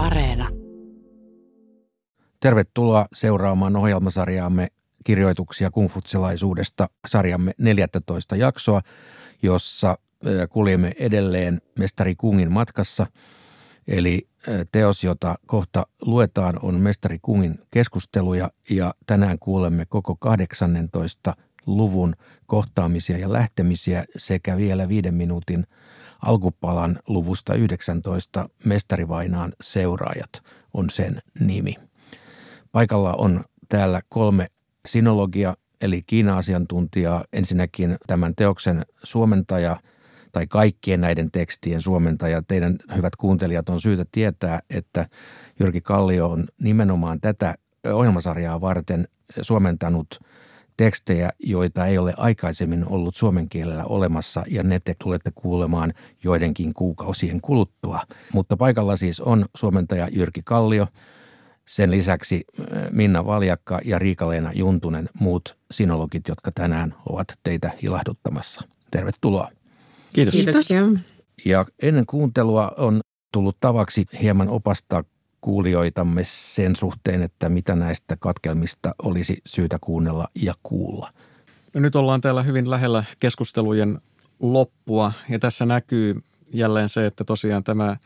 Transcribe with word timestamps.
Areena. 0.00 0.48
Tervetuloa 2.40 3.06
seuraamaan 3.12 3.76
ohjelmasarjaamme 3.76 4.68
kirjoituksia 5.04 5.70
kungfutselaisuudesta 5.70 6.88
sarjamme 7.08 7.52
14 7.58 8.36
jaksoa, 8.36 8.80
jossa 9.42 9.98
kuljemme 10.50 10.92
edelleen 10.98 11.60
mestari 11.78 12.14
Kungin 12.14 12.52
matkassa. 12.52 13.06
Eli 13.88 14.28
teos, 14.72 15.04
jota 15.04 15.34
kohta 15.46 15.86
luetaan, 16.02 16.58
on 16.62 16.74
mestari 16.74 17.18
Kungin 17.22 17.58
keskusteluja 17.70 18.50
ja 18.70 18.94
tänään 19.06 19.38
kuulemme 19.38 19.86
koko 19.88 20.16
18 20.16 21.34
luvun 21.66 22.14
kohtaamisia 22.46 23.18
ja 23.18 23.32
lähtemisiä 23.32 24.04
sekä 24.16 24.56
vielä 24.56 24.88
viiden 24.88 25.14
minuutin 25.14 25.64
alkupalan 26.22 26.98
luvusta 27.08 27.54
19 27.54 28.48
Mestarivainaan 28.64 29.52
seuraajat 29.60 30.30
on 30.74 30.90
sen 30.90 31.18
nimi. 31.40 31.76
Paikalla 32.72 33.14
on 33.14 33.44
täällä 33.68 34.00
kolme 34.08 34.46
sinologia 34.88 35.56
eli 35.80 36.02
Kiina-asiantuntijaa. 36.02 37.24
Ensinnäkin 37.32 37.96
tämän 38.06 38.34
teoksen 38.34 38.86
suomentaja 39.02 39.76
tai 40.32 40.46
kaikkien 40.46 41.00
näiden 41.00 41.30
tekstien 41.30 41.82
suomentaja. 41.82 42.42
Teidän 42.48 42.76
hyvät 42.96 43.16
kuuntelijat 43.16 43.68
on 43.68 43.80
syytä 43.80 44.04
tietää, 44.12 44.58
että 44.70 45.06
Jyrki 45.60 45.80
Kallio 45.80 46.30
on 46.30 46.44
nimenomaan 46.60 47.20
tätä 47.20 47.54
ohjelmasarjaa 47.92 48.60
varten 48.60 49.08
suomentanut– 49.42 50.06
tekstejä, 50.80 51.30
joita 51.38 51.86
ei 51.86 51.98
ole 51.98 52.14
aikaisemmin 52.16 52.84
ollut 52.88 53.16
suomen 53.16 53.48
kielellä 53.48 53.84
olemassa 53.84 54.42
ja 54.50 54.62
ne 54.62 54.80
te 54.80 54.94
tulette 55.02 55.30
kuulemaan 55.34 55.92
joidenkin 56.24 56.74
kuukausien 56.74 57.40
kuluttua. 57.40 58.00
Mutta 58.32 58.56
paikalla 58.56 58.96
siis 58.96 59.20
on 59.20 59.44
suomentaja 59.56 60.08
Jyrki 60.12 60.40
Kallio, 60.44 60.86
sen 61.68 61.90
lisäksi 61.90 62.44
äh, 62.60 62.66
Minna 62.90 63.26
Valjakka 63.26 63.80
ja 63.84 63.98
Riikaleena 63.98 64.52
Juntunen, 64.52 65.08
muut 65.20 65.58
sinologit, 65.70 66.28
jotka 66.28 66.52
tänään 66.52 66.94
ovat 67.06 67.26
teitä 67.42 67.70
ilahduttamassa. 67.82 68.62
Tervetuloa. 68.90 69.48
Kiitos. 70.12 70.34
Kiitos. 70.34 70.68
Ja 71.44 71.64
ennen 71.82 72.06
kuuntelua 72.06 72.72
on 72.76 73.00
tullut 73.32 73.56
tavaksi 73.60 74.04
hieman 74.22 74.48
opastaa 74.48 75.04
kuulijoitamme 75.40 76.22
sen 76.24 76.76
suhteen, 76.76 77.22
että 77.22 77.48
mitä 77.48 77.74
näistä 77.74 78.16
katkelmista 78.16 78.94
olisi 79.02 79.38
syytä 79.46 79.78
kuunnella 79.80 80.28
ja 80.34 80.54
kuulla. 80.62 81.12
No 81.74 81.80
nyt 81.80 81.96
ollaan 81.96 82.20
täällä 82.20 82.42
hyvin 82.42 82.70
lähellä 82.70 83.04
keskustelujen 83.20 84.00
loppua 84.40 85.12
ja 85.28 85.38
tässä 85.38 85.66
näkyy 85.66 86.22
jälleen 86.52 86.88
se, 86.88 87.06
että 87.06 87.24
tosiaan 87.24 87.64
tämä 87.64 87.96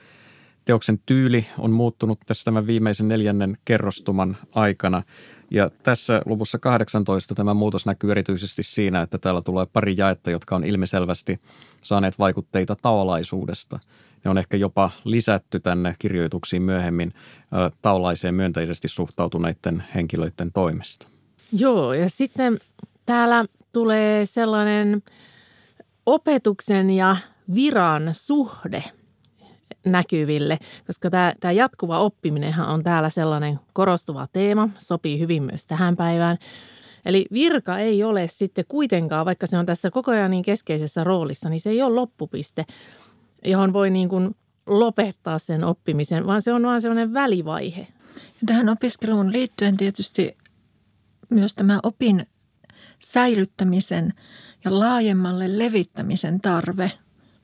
teoksen 0.65 0.99
tyyli 1.07 1.47
on 1.59 1.71
muuttunut 1.71 2.21
tässä 2.27 2.45
tämän 2.45 2.67
viimeisen 2.67 3.09
neljännen 3.09 3.59
kerrostuman 3.65 4.37
aikana. 4.53 5.03
Ja 5.51 5.71
tässä 5.83 6.23
luvussa 6.27 6.59
18 6.59 7.35
tämä 7.35 7.55
muutos 7.55 7.87
näkyy 7.87 8.11
erityisesti 8.11 8.63
siinä, 8.63 9.03
että 9.03 9.19
täällä 9.19 9.43
tulee 9.43 9.67
pari 9.73 9.95
jaetta, 9.99 10.31
jotka 10.31 10.57
on 10.57 10.65
ilmiselvästi 10.65 11.41
saaneet 11.83 12.19
vaikutteita 12.19 12.77
taolaisuudesta– 12.83 13.79
ne 14.25 14.31
on 14.31 14.39
ehkä 14.39 14.57
jopa 14.57 14.91
lisätty 15.05 15.61
tänne 15.61 15.95
kirjoituksiin 15.99 16.63
myöhemmin 16.63 17.13
taulaiseen 17.83 18.35
myönteisesti 18.35 18.89
suhtautuneiden 18.89 19.85
henkilöiden 19.95 20.53
toimesta. 20.53 21.09
Joo, 21.53 21.93
ja 21.95 22.11
sitten 22.11 22.59
täällä 23.07 23.45
tulee 23.73 24.27
sellainen 24.27 25.03
opetuksen 26.07 26.91
ja 26.91 27.17
viran 27.55 28.09
suhde 28.13 28.85
näkyville, 29.87 30.59
koska 30.87 31.11
tämä, 31.11 31.33
tämä 31.41 31.53
jatkuva 31.53 31.99
oppiminenhan 31.99 32.69
on 32.69 32.83
täällä 32.83 33.11
sellainen 33.11 33.61
korostuva 33.73 34.29
teema, 34.33 34.69
sopii 34.79 35.19
hyvin 35.19 35.43
myös 35.43 35.67
tähän 35.67 35.97
päivään. 35.97 36.39
Eli 37.05 37.27
virka 37.33 37.79
ei 37.79 38.05
ole 38.05 38.29
sitten 38.29 38.65
kuitenkaan, 38.69 39.27
vaikka 39.27 39.47
se 39.47 39.59
on 39.59 39.67
tässä 39.67 39.91
koko 39.91 40.11
ajan 40.11 40.31
niin 40.31 40.45
keskeisessä 40.45 41.05
roolissa, 41.05 41.49
niin 41.49 41.61
se 41.61 41.71
ei 41.71 41.83
ole 41.83 41.95
loppupiste, 41.95 42.65
johon 43.45 43.73
voi 43.73 43.91
niin 43.91 44.09
kuin 44.09 44.37
lopettaa 44.67 45.39
sen 45.39 45.65
oppimisen, 45.65 46.27
vaan 46.27 46.43
se 46.43 46.53
on 46.53 46.63
vaan 46.63 46.81
sellainen 46.81 47.15
välivaihe. 47.15 47.89
Ja 48.15 48.47
tähän 48.47 48.69
opiskeluun 48.69 49.33
liittyen 49.33 49.77
tietysti 49.77 50.37
myös 51.31 51.55
tämä 51.55 51.81
opin 51.83 52.27
säilyttämisen 52.99 54.15
ja 54.65 54.79
laajemmalle 54.79 55.59
levittämisen 55.59 56.41
tarve 56.41 56.93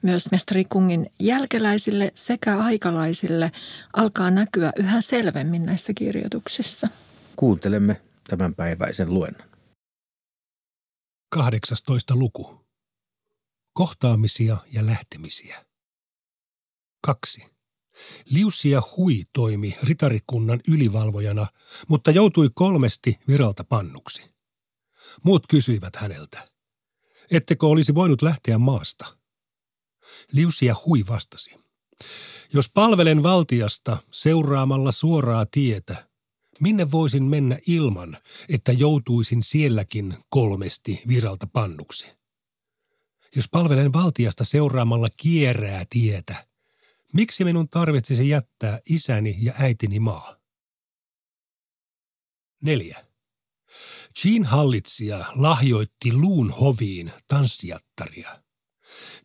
myös 0.02 0.30
mestari 0.30 0.64
Kungin 0.64 1.10
jälkeläisille 1.18 2.12
sekä 2.14 2.58
aikalaisille 2.58 3.52
alkaa 3.92 4.30
näkyä 4.30 4.72
yhä 4.76 5.00
selvemmin 5.00 5.66
näissä 5.66 5.92
kirjoituksissa. 5.94 6.88
Kuuntelemme 7.36 8.00
tämänpäiväisen 8.28 9.14
luennon. 9.14 9.48
18. 11.30 12.16
luku. 12.16 12.60
Kohtaamisia 13.72 14.56
ja 14.72 14.86
lähtemisiä. 14.86 15.69
Kaksi. 17.00 17.50
Liusia 18.24 18.82
Hui 18.96 19.22
toimi 19.32 19.76
ritarikunnan 19.82 20.60
ylivalvojana, 20.68 21.46
mutta 21.88 22.10
joutui 22.10 22.50
kolmesti 22.54 23.18
viralta 23.28 23.64
pannuksi. 23.64 24.34
Muut 25.24 25.46
kysyivät 25.46 25.96
häneltä, 25.96 26.50
ettekö 27.30 27.66
olisi 27.66 27.94
voinut 27.94 28.22
lähteä 28.22 28.58
maasta? 28.58 29.16
Liusia 30.32 30.74
Hui 30.86 31.04
vastasi, 31.08 31.56
jos 32.52 32.70
palvelen 32.74 33.22
valtiasta 33.22 33.98
seuraamalla 34.10 34.92
suoraa 34.92 35.46
tietä, 35.46 36.08
minne 36.60 36.90
voisin 36.90 37.22
mennä 37.22 37.58
ilman, 37.66 38.18
että 38.48 38.72
joutuisin 38.72 39.42
sielläkin 39.42 40.14
kolmesti 40.28 41.02
viralta 41.08 41.46
pannuksi? 41.46 42.12
Jos 43.36 43.48
palvelen 43.48 43.92
valtiasta 43.92 44.44
seuraamalla 44.44 45.08
kierää 45.16 45.84
tietä, 45.90 46.49
Miksi 47.12 47.44
minun 47.44 47.68
tarvitsisi 47.68 48.28
jättää 48.28 48.78
isäni 48.86 49.36
ja 49.40 49.52
äitini 49.58 50.00
maa? 50.00 50.36
4. 52.62 53.06
Jean 54.24 54.44
hallitsija 54.44 55.24
lahjoitti 55.34 56.12
Luun 56.12 56.50
hoviin 56.50 57.12
tanssijattaria. 57.26 58.42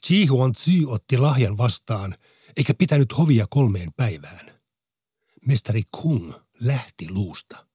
Ji 0.09 0.25
Huan-Tzy 0.25 0.85
otti 0.87 1.17
lahjan 1.17 1.57
vastaan, 1.57 2.17
eikä 2.57 2.73
pitänyt 2.73 3.17
hovia 3.17 3.45
kolmeen 3.49 3.93
päivään. 3.93 4.61
Mestari 5.45 5.81
Kung 5.91 6.33
lähti 6.61 7.09
luusta. 7.09 7.67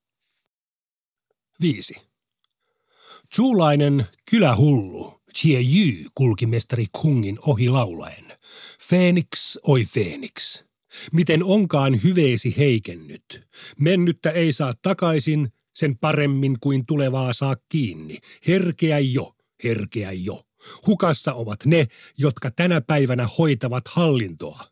5. 1.60 1.94
Chuulainen 3.34 4.06
kylähullu 4.30 5.20
Jie 5.44 5.60
Yu 5.60 6.10
kulki 6.14 6.46
mestari 6.46 6.86
Kungin 6.92 7.38
ohi 7.46 7.68
laulaen. 7.68 8.29
Feenix, 8.88 9.56
oi 9.62 9.84
Feenix, 9.84 10.64
miten 11.12 11.44
onkaan 11.44 12.02
hyveesi 12.02 12.54
heikennyt. 12.58 13.48
Mennyttä 13.78 14.30
ei 14.30 14.52
saa 14.52 14.72
takaisin, 14.82 15.48
sen 15.74 15.98
paremmin 15.98 16.60
kuin 16.60 16.86
tulevaa 16.86 17.32
saa 17.32 17.56
kiinni. 17.68 18.18
Herkeä 18.46 18.98
jo, 18.98 19.36
herkeä 19.64 20.12
jo. 20.12 20.40
Hukassa 20.86 21.34
ovat 21.34 21.64
ne, 21.64 21.86
jotka 22.18 22.50
tänä 22.50 22.80
päivänä 22.80 23.28
hoitavat 23.38 23.88
hallintoa. 23.88 24.64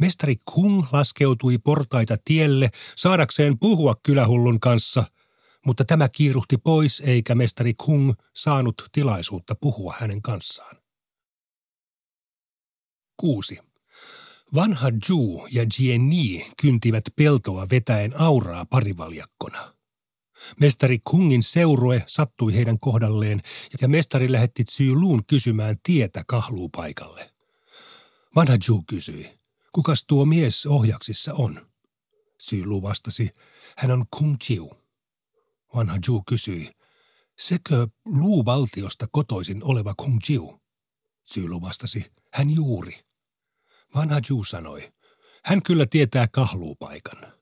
Mestari 0.00 0.36
Kung 0.44 0.86
laskeutui 0.92 1.58
portaita 1.58 2.16
tielle 2.24 2.70
saadakseen 2.96 3.58
puhua 3.58 3.94
kylähullun 4.02 4.60
kanssa, 4.60 5.04
mutta 5.66 5.84
tämä 5.84 6.08
kiiruhti 6.08 6.56
pois 6.56 7.02
eikä 7.06 7.34
mestari 7.34 7.74
Kung 7.74 8.12
saanut 8.34 8.88
tilaisuutta 8.92 9.54
puhua 9.54 9.94
hänen 9.98 10.22
kanssaan. 10.22 10.83
6. 13.16 13.58
Vanha 14.54 14.88
Ju 15.08 15.46
ja 15.50 15.66
Jieni 15.78 16.46
kyntivät 16.62 17.04
peltoa 17.16 17.66
vetäen 17.70 18.20
auraa 18.20 18.64
parivaljakkona. 18.64 19.74
Mestari 20.60 20.98
Kungin 21.04 21.42
seurue 21.42 22.02
sattui 22.06 22.54
heidän 22.54 22.80
kohdalleen 22.80 23.42
ja 23.80 23.88
mestari 23.88 24.32
lähetti 24.32 24.64
Luun 24.92 25.26
kysymään 25.26 25.76
tietä 25.82 26.22
kahluupaikalle. 26.26 27.30
Vanha 28.36 28.56
Ju 28.68 28.82
kysyi, 28.86 29.38
kukas 29.72 30.04
tuo 30.06 30.24
mies 30.24 30.66
ohjaksissa 30.66 31.34
on? 31.34 31.66
Lu 32.64 32.82
vastasi, 32.82 33.30
hän 33.76 33.90
on 33.90 34.04
Kung 34.16 34.36
Chiu. 34.44 34.72
Vanha 35.74 35.98
Ju 36.08 36.22
kysyi, 36.26 36.70
sekö 37.38 37.86
luuvaltiosta 38.04 39.06
kotoisin 39.12 39.64
oleva 39.64 39.94
Kung 39.94 40.18
Chiu? 40.24 40.60
Syylu 41.24 41.60
vastasi, 41.60 42.12
hän 42.34 42.54
juuri. 42.54 43.04
Vanha 43.94 44.20
Ju 44.30 44.44
sanoi, 44.44 44.92
hän 45.44 45.62
kyllä 45.62 45.86
tietää 45.86 46.28
kahluupaikan. 46.28 47.32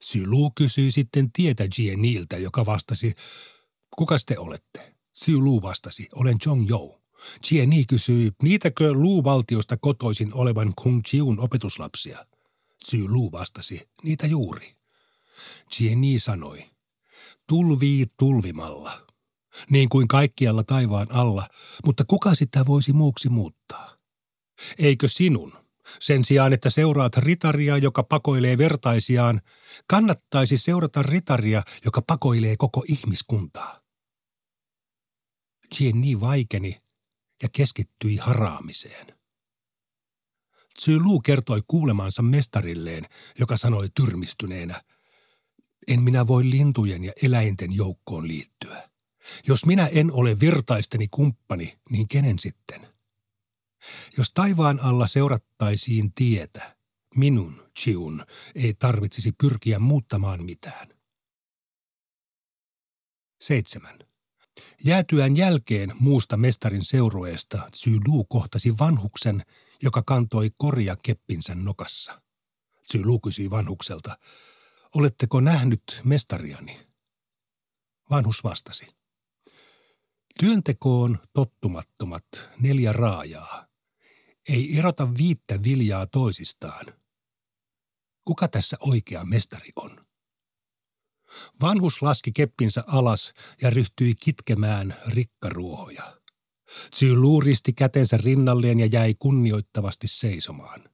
Sylu 0.00 0.50
kysyi 0.50 0.90
sitten 0.90 1.32
tietä 1.32 1.64
Jieniltä, 1.78 2.36
joka 2.36 2.66
vastasi, 2.66 3.14
kuka 3.96 4.16
te 4.26 4.38
olette? 4.38 4.94
Sylu 5.12 5.62
vastasi, 5.62 6.08
olen 6.14 6.36
Jong 6.46 6.68
Jou. 6.68 7.00
Jieni 7.50 7.84
kysyi, 7.84 8.32
niitäkö 8.42 8.92
luuvaltiosta 8.92 9.76
kotoisin 9.76 10.34
olevan 10.34 10.72
Kung 10.82 11.02
Chiun 11.02 11.40
opetuslapsia? 11.40 12.26
Lu 13.06 13.32
vastasi, 13.32 13.88
niitä 14.02 14.26
juuri. 14.26 14.76
Jenny 15.80 16.18
sanoi, 16.18 16.70
tulvii 17.46 18.06
tulvimalla, 18.18 19.06
niin 19.70 19.88
kuin 19.88 20.08
kaikkialla 20.08 20.64
taivaan 20.64 21.12
alla, 21.12 21.48
mutta 21.86 22.04
kuka 22.04 22.34
sitä 22.34 22.66
voisi 22.66 22.92
muuksi 22.92 23.28
muuttaa? 23.28 23.93
Eikö 24.78 25.08
sinun, 25.08 25.52
sen 26.00 26.24
sijaan, 26.24 26.52
että 26.52 26.70
seuraat 26.70 27.16
ritaria, 27.16 27.76
joka 27.76 28.02
pakoilee 28.02 28.58
vertaisiaan, 28.58 29.40
kannattaisi 29.86 30.56
seurata 30.56 31.02
ritaria, 31.02 31.62
joka 31.84 32.02
pakoilee 32.06 32.54
koko 32.58 32.84
ihmiskuntaa. 32.88 33.80
Jenny 35.80 36.20
vaikeni 36.20 36.82
ja 37.42 37.48
keskittyi 37.52 38.16
haraamiseen. 38.16 39.06
Lu 40.98 41.20
kertoi 41.20 41.62
kuulemansa 41.68 42.22
mestarilleen, 42.22 43.04
joka 43.38 43.56
sanoi 43.56 43.88
tyrmistyneenä, 43.94 44.82
en 45.88 46.02
minä 46.02 46.26
voi 46.26 46.50
lintujen 46.50 47.04
ja 47.04 47.12
eläinten 47.22 47.72
joukkoon 47.72 48.28
liittyä. 48.28 48.90
Jos 49.46 49.66
minä 49.66 49.86
en 49.86 50.12
ole 50.12 50.40
virtaisteni 50.40 51.08
kumppani, 51.10 51.78
niin 51.90 52.08
kenen 52.08 52.38
sitten? 52.38 52.93
Jos 54.16 54.30
taivaan 54.34 54.80
alla 54.80 55.06
seurattaisiin 55.06 56.14
tietä, 56.14 56.76
minun, 57.16 57.70
Chiun, 57.78 58.24
ei 58.54 58.74
tarvitsisi 58.74 59.32
pyrkiä 59.32 59.78
muuttamaan 59.78 60.44
mitään. 60.44 60.88
7. 63.40 63.98
Jäätyään 64.84 65.36
jälkeen 65.36 65.92
muusta 66.00 66.36
mestarin 66.36 66.84
seurueesta 66.84 67.70
Lu 68.06 68.24
kohtasi 68.24 68.78
vanhuksen, 68.78 69.44
joka 69.82 70.02
kantoi 70.02 70.50
korja 70.56 70.96
keppinsä 71.02 71.54
nokassa. 71.54 72.22
Lu 73.04 73.20
kysyi 73.20 73.50
vanhukselta, 73.50 74.18
oletteko 74.94 75.40
nähnyt 75.40 76.00
mestariani? 76.04 76.86
Vanhus 78.10 78.44
vastasi. 78.44 78.86
Työntekoon 80.40 81.18
tottumattomat 81.32 82.24
neljä 82.60 82.92
raajaa. 82.92 83.73
Ei 84.48 84.78
erota 84.78 85.14
viittä 85.18 85.62
viljaa 85.62 86.06
toisistaan. 86.06 86.86
Kuka 88.24 88.48
tässä 88.48 88.76
oikea 88.80 89.24
mestari 89.24 89.70
on? 89.76 90.06
Vanhus 91.60 92.02
laski 92.02 92.32
keppinsä 92.32 92.84
alas 92.86 93.34
ja 93.62 93.70
ryhtyi 93.70 94.14
kitkemään 94.14 94.96
rikkaruohoja. 95.06 96.20
Zylu 96.96 97.40
risti 97.40 97.72
kätensä 97.72 98.16
rinnalleen 98.16 98.80
ja 98.80 98.86
jäi 98.86 99.14
kunnioittavasti 99.18 100.08
seisomaan. 100.08 100.84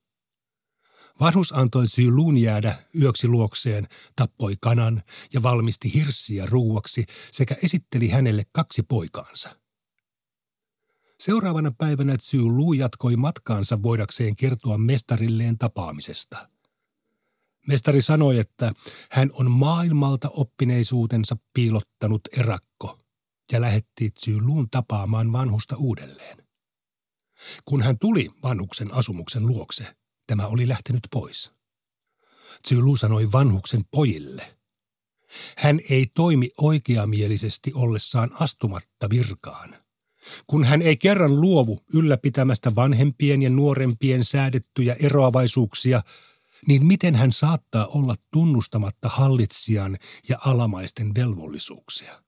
Vanhus 1.21 1.53
antoi 1.53 1.89
Zylun 1.89 2.39
jäädä 2.39 2.75
yöksi 3.01 3.29
luokseen, 3.29 3.89
tappoi 4.17 4.57
kanan 4.61 5.03
ja 5.33 5.43
valmisti 5.43 5.95
hirssiä 5.95 6.47
ruuaksi 6.47 7.05
sekä 7.33 7.57
esitteli 7.63 8.09
hänelle 8.09 8.43
kaksi 8.53 8.83
poikaansa. 8.83 9.60
Seuraavana 11.21 11.71
päivänä 11.71 12.17
Zylu 12.17 12.73
jatkoi 12.73 13.17
matkaansa 13.17 13.83
voidakseen 13.83 14.37
kertoa 14.37 14.79
mestarilleen 14.79 15.59
tapaamisesta. 15.59 16.49
Mestari 17.67 18.03
sanoi, 18.03 18.39
että 18.39 18.73
hän 19.11 19.31
on 19.33 19.51
maailmalta 19.51 20.29
oppineisuutensa 20.29 21.37
piilottanut 21.55 22.21
erakko 22.33 23.01
ja 23.53 23.61
lähetti 23.61 24.11
Zylun 24.25 24.71
tapaamaan 24.71 25.33
vanhusta 25.33 25.77
uudelleen. 25.77 26.47
Kun 27.65 27.83
hän 27.83 27.99
tuli 27.99 28.31
vanhuksen 28.43 28.95
asumuksen 28.95 29.47
luokse, 29.47 29.97
tämä 30.27 30.47
oli 30.47 30.69
lähtenyt 30.69 31.03
pois. 31.11 31.53
Zylu 32.69 32.97
sanoi 32.97 33.33
vanhuksen 33.33 33.85
pojille. 33.91 34.57
Hän 35.57 35.81
ei 35.91 36.07
toimi 36.15 36.51
oikeamielisesti 36.59 37.73
ollessaan 37.75 38.31
astumatta 38.41 39.11
virkaan. 39.11 39.77
Kun 40.47 40.65
hän 40.65 40.83
ei 40.83 40.97
kerran 40.97 41.41
luovu 41.41 41.79
ylläpitämästä 41.95 42.75
vanhempien 42.75 43.43
ja 43.43 43.51
nuorempien 43.51 44.25
säädettyjä 44.25 44.97
eroavaisuuksia, 45.01 46.03
niin 46.67 46.87
miten 46.87 47.15
hän 47.15 47.33
saattaa 47.33 47.87
olla 47.87 48.15
tunnustamatta 48.33 49.09
hallitsijan 49.09 49.99
ja 50.29 50.39
alamaisten 50.45 51.15
velvollisuuksia? 51.15 52.23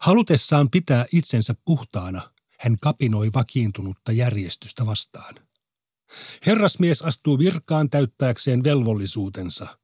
Halutessaan 0.00 0.70
pitää 0.70 1.04
itsensä 1.12 1.54
puhtaana, 1.64 2.32
hän 2.60 2.78
kapinoi 2.78 3.30
vakiintunutta 3.34 4.12
järjestystä 4.12 4.86
vastaan. 4.86 5.34
Herrasmies 6.46 7.02
astuu 7.02 7.38
virkaan 7.38 7.90
täyttääkseen 7.90 8.64
velvollisuutensa, 8.64 9.78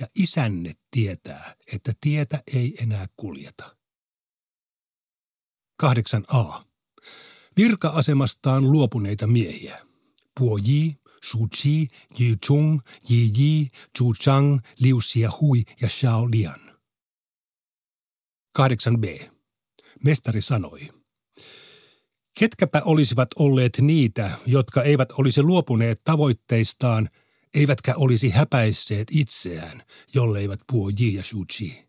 ja 0.00 0.06
isänne 0.14 0.72
tietää, 0.90 1.54
että 1.72 1.92
tietä 2.00 2.42
ei 2.54 2.74
enää 2.82 3.06
kuljeta. 3.16 3.76
8a. 5.82 6.64
Virka-asemastaan 7.56 8.72
luopuneita 8.72 9.26
miehiä. 9.26 9.78
Puo 10.38 10.58
Yi, 10.68 10.96
Shu 11.30 11.48
Qi, 11.48 11.88
Yi 12.18 12.36
Chung, 12.46 12.80
Yi 13.10 13.30
Yi, 13.38 13.68
Zhu 13.98 14.14
Chang, 14.14 14.58
Liu 14.78 15.00
Xiahui 15.00 15.62
ja 15.80 15.88
Xiao 15.88 16.28
Lian. 16.30 16.60
8b. 18.58 19.30
Mestari 20.04 20.40
sanoi– 20.40 20.88
Ketkäpä 22.38 22.82
olisivat 22.84 23.28
olleet 23.38 23.78
niitä, 23.80 24.30
jotka 24.46 24.82
eivät 24.82 25.12
olisi 25.12 25.42
luopuneet 25.42 26.00
tavoitteistaan, 26.04 27.08
eivätkä 27.54 27.94
olisi 27.96 28.30
häpäisseet 28.30 29.08
itseään, 29.10 29.82
jolleivät 30.14 30.60
puo 30.66 30.90
Ji 31.00 31.14
ja 31.14 31.22
Shuji. 31.22 31.88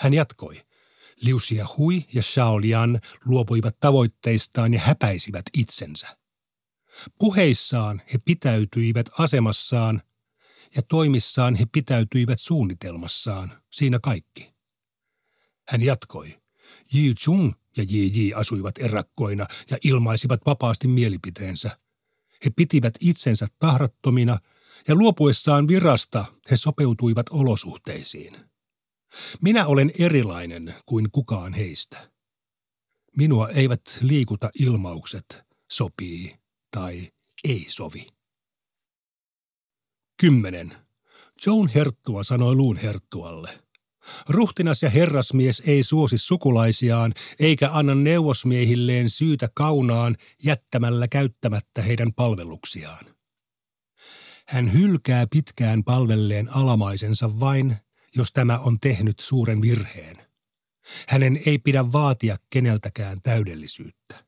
Hän 0.00 0.14
jatkoi. 0.14 0.60
Liu 1.20 1.38
Hui 1.78 2.04
ja 2.12 2.22
Shaolian 2.22 3.00
luopuivat 3.24 3.80
tavoitteistaan 3.80 4.74
ja 4.74 4.80
häpäisivät 4.80 5.44
itsensä. 5.56 6.16
Puheissaan 7.18 8.02
he 8.12 8.18
pitäytyivät 8.24 9.06
asemassaan 9.18 10.02
ja 10.76 10.82
toimissaan 10.82 11.54
he 11.54 11.66
pitäytyivät 11.72 12.40
suunnitelmassaan, 12.40 13.62
siinä 13.70 13.98
kaikki. 14.02 14.54
Hän 15.68 15.82
jatkoi. 15.82 16.38
Yi 16.94 17.14
Chung 17.14 17.52
ja 17.76 17.84
J.J. 17.88 18.34
asuivat 18.34 18.78
erakkoina 18.78 19.46
ja 19.70 19.76
ilmaisivat 19.84 20.40
vapaasti 20.46 20.88
mielipiteensä. 20.88 21.78
He 22.44 22.50
pitivät 22.56 22.94
itsensä 23.00 23.46
tahrattomina 23.58 24.38
ja 24.88 24.94
luopuessaan 24.94 25.68
virasta 25.68 26.24
he 26.50 26.56
sopeutuivat 26.56 27.26
olosuhteisiin. 27.30 28.53
Minä 29.42 29.66
olen 29.66 29.90
erilainen 29.98 30.74
kuin 30.86 31.10
kukaan 31.10 31.54
heistä. 31.54 32.10
Minua 33.16 33.48
eivät 33.48 33.82
liikuta 34.00 34.50
ilmaukset 34.58 35.44
sopii 35.72 36.36
tai 36.70 37.08
ei 37.44 37.66
sovi. 37.68 38.06
10. 40.20 40.76
Joan 41.46 41.68
Herttua 41.68 42.22
sanoi 42.22 42.54
Luun 42.54 42.76
Herttualle– 42.76 43.58
Ruhtinas 44.28 44.82
ja 44.82 44.90
herrasmies 44.90 45.62
ei 45.66 45.82
suosi 45.82 46.18
sukulaisiaan 46.18 47.12
eikä 47.38 47.70
anna 47.72 47.94
neuvosmiehilleen 47.94 49.10
syytä 49.10 49.48
kaunaan 49.54 50.16
jättämällä 50.44 51.08
käyttämättä 51.08 51.82
heidän 51.82 52.12
palveluksiaan. 52.12 53.04
Hän 54.48 54.72
hylkää 54.72 55.26
pitkään 55.30 55.84
palvelleen 55.84 56.56
alamaisensa 56.56 57.40
vain, 57.40 57.76
jos 58.16 58.32
tämä 58.32 58.58
on 58.58 58.80
tehnyt 58.80 59.20
suuren 59.20 59.62
virheen. 59.62 60.16
Hänen 61.08 61.40
ei 61.46 61.58
pidä 61.58 61.92
vaatia 61.92 62.36
keneltäkään 62.50 63.20
täydellisyyttä. 63.20 64.24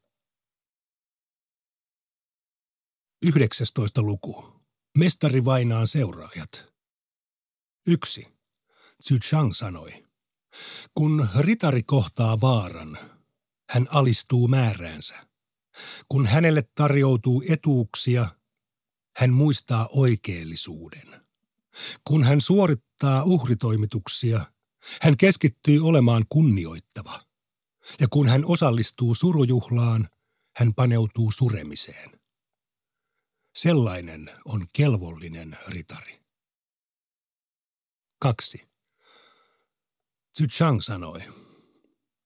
19. 3.23 4.03
luku. 4.03 4.63
Mestari 4.99 5.45
vainaan 5.45 5.89
seuraajat. 5.89 6.73
1. 7.87 8.29
Zhu 9.05 9.19
Chang 9.19 9.53
sanoi. 9.53 10.07
Kun 10.95 11.29
ritari 11.39 11.83
kohtaa 11.83 12.41
vaaran, 12.41 12.99
hän 13.71 13.87
alistuu 13.91 14.49
määräänsä. 14.49 15.27
Kun 16.09 16.27
hänelle 16.27 16.63
tarjoutuu 16.75 17.45
etuuksia, 17.49 18.29
hän 19.17 19.31
muistaa 19.31 19.89
oikeellisuuden. 19.91 21.27
Kun 22.05 22.25
hän 22.25 22.41
suorittaa 22.41 22.86
uhritoimituksia, 23.25 24.41
hän 25.03 25.17
keskittyy 25.17 25.81
olemaan 25.81 26.25
kunnioittava. 26.29 27.27
Ja 28.01 28.07
kun 28.11 28.29
hän 28.29 28.45
osallistuu 28.45 29.15
surujuhlaan, 29.15 30.09
hän 30.57 30.75
paneutuu 30.75 31.31
suremiseen. 31.31 32.21
Sellainen 33.57 34.31
on 34.45 34.67
kelvollinen 34.73 35.59
ritari. 35.69 36.21
2. 38.21 38.69
Zhu 40.39 40.47
Chang 40.47 40.81
sanoi. 40.81 41.21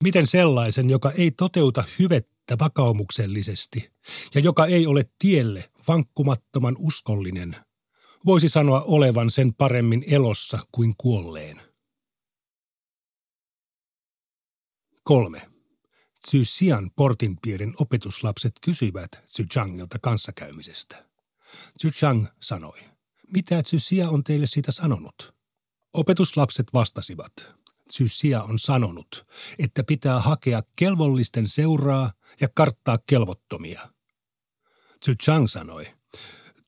Miten 0.05 0.27
sellaisen, 0.27 0.91
joka 0.91 1.13
ei 1.13 1.31
toteuta 1.31 1.85
hyvettä 1.99 2.59
vakaumuksellisesti 2.59 3.93
ja 4.35 4.41
joka 4.41 4.67
ei 4.67 4.87
ole 4.87 5.11
tielle 5.19 5.71
vankkumattoman 5.89 6.77
uskollinen, 6.79 7.57
Voisi 8.27 8.49
sanoa 8.49 8.83
olevan 8.83 9.31
sen 9.31 9.55
paremmin 9.55 10.05
elossa 10.07 10.59
kuin 10.73 10.95
kuolleen. 10.99 11.61
Kolme. 15.05 15.51
Zyxian 16.31 16.91
portinpiirin 16.97 17.75
opetuslapset 17.81 18.53
kysyivät 18.61 19.11
Zhuchangilta 19.27 19.99
kanssakäymisestä. 19.99 21.11
Zhuchang 21.81 22.27
sanoi, 22.41 22.81
mitä 23.33 23.63
Zyxia 23.63 24.09
on 24.09 24.25
teille 24.25 24.47
siitä 24.47 24.73
sanonut? 24.73 25.35
Opetuslapset 25.93 26.67
vastasivat, 26.75 27.33
Zyxia 27.93 28.43
on 28.43 28.59
sanonut, 28.59 29.27
että 29.59 29.85
pitää 29.85 30.21
hakea 30.21 30.63
kelvollisten 30.77 31.49
seuraa 31.49 32.13
ja 32.41 32.49
karttaa 32.55 32.99
kelvottomia. 33.07 33.89
Zhuchang 35.05 35.47
sanoi, 35.47 35.87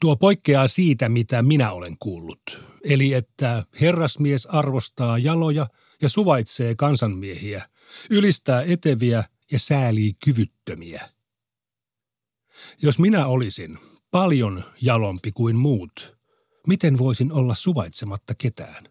tuo 0.03 0.17
poikkeaa 0.17 0.69
siitä, 0.69 1.09
mitä 1.09 1.43
minä 1.43 1.73
olen 1.73 1.99
kuullut, 1.99 2.61
eli 2.85 3.13
että 3.13 3.65
herrasmies 3.81 4.47
arvostaa 4.47 5.19
jaloja 5.19 5.67
ja 6.03 6.09
suvaitsee 6.09 6.75
kansanmiehiä, 6.75 7.69
ylistää 8.11 8.63
eteviä 8.63 9.25
ja 9.53 9.59
säälii 9.59 10.13
kyvyttömiä. 10.25 11.09
Jos 12.83 12.99
minä 12.99 13.27
olisin 13.27 13.79
paljon 14.11 14.65
jalompi 14.81 15.33
kuin 15.33 15.57
muut, 15.57 16.17
miten 16.67 16.99
voisin 16.99 17.33
olla 17.33 17.55
suvaitsematta 17.55 18.35
ketään? 18.35 18.85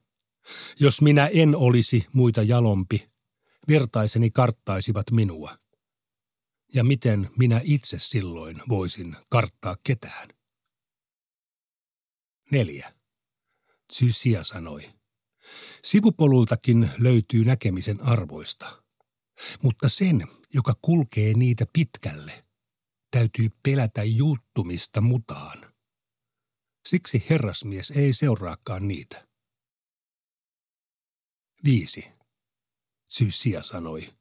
Jos 0.79 1.01
minä 1.01 1.27
en 1.27 1.55
olisi 1.55 2.05
muita 2.13 2.43
jalompi, 2.43 3.09
vertaiseni 3.67 4.31
karttaisivat 4.31 5.11
minua. 5.11 5.57
Ja 6.73 6.83
miten 6.83 7.29
minä 7.37 7.61
itse 7.63 7.99
silloin 7.99 8.61
voisin 8.69 9.15
karttaa 9.29 9.77
ketään? 9.83 10.40
Neljä. 12.51 12.93
Zysia 13.93 14.43
sanoi. 14.43 14.93
Sivupolultakin 15.83 16.89
löytyy 16.99 17.45
näkemisen 17.45 18.01
arvoista– 18.01 18.77
mutta 19.61 19.89
sen, 19.89 20.27
joka 20.53 20.73
kulkee 20.81 21.33
niitä 21.33 21.65
pitkälle, 21.73 22.45
täytyy 23.11 23.49
pelätä 23.63 24.03
juuttumista 24.03 25.01
mutaan. 25.01 25.73
Siksi 26.87 27.25
herrasmies 27.29 27.91
ei 27.91 28.13
seuraakaan 28.13 28.87
niitä. 28.87 29.27
Viisi. 31.63 32.07
Syysiä 33.07 33.61
sanoi. 33.61 34.13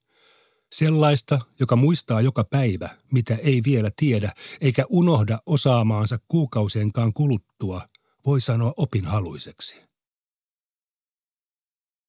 Sellaista, 0.72 1.38
joka 1.60 1.76
muistaa 1.76 2.20
joka 2.20 2.44
päivä, 2.44 2.88
mitä 3.12 3.34
ei 3.34 3.62
vielä 3.64 3.90
tiedä, 3.96 4.32
eikä 4.60 4.84
unohda 4.88 5.38
osaamaansa 5.46 6.18
kuukausienkaan 6.28 7.12
kuluttua, 7.12 7.88
voi 8.26 8.40
sanoa 8.40 8.72
opinhaluiseksi. 8.76 9.82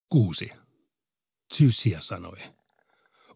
Kuusi. 0.09 0.51
Syysiä 1.53 1.99
sanoi 1.99 2.37